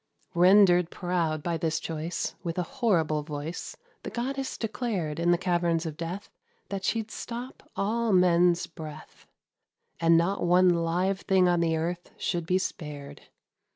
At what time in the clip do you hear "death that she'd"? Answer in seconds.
5.95-7.11